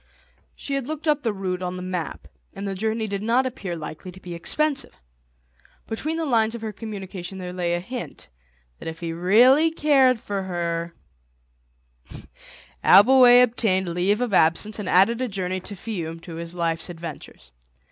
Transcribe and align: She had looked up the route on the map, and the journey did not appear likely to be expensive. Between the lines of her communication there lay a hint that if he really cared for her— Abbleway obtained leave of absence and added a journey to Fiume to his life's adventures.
She 0.55 0.73
had 0.73 0.87
looked 0.87 1.07
up 1.07 1.21
the 1.21 1.31
route 1.31 1.61
on 1.61 1.75
the 1.75 1.83
map, 1.83 2.27
and 2.55 2.67
the 2.67 2.73
journey 2.73 3.05
did 3.05 3.21
not 3.21 3.45
appear 3.45 3.75
likely 3.75 4.11
to 4.11 4.19
be 4.19 4.33
expensive. 4.33 4.99
Between 5.85 6.17
the 6.17 6.25
lines 6.25 6.55
of 6.55 6.63
her 6.63 6.71
communication 6.71 7.37
there 7.37 7.53
lay 7.53 7.75
a 7.75 7.79
hint 7.79 8.27
that 8.79 8.87
if 8.87 8.99
he 8.99 9.13
really 9.13 9.69
cared 9.69 10.19
for 10.19 10.41
her— 10.41 10.95
Abbleway 12.83 13.43
obtained 13.43 13.89
leave 13.89 14.21
of 14.21 14.33
absence 14.33 14.79
and 14.79 14.89
added 14.89 15.21
a 15.21 15.27
journey 15.27 15.59
to 15.59 15.75
Fiume 15.75 16.19
to 16.21 16.33
his 16.33 16.55
life's 16.55 16.89
adventures. 16.89 17.53